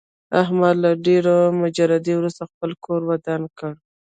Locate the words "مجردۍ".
1.61-2.13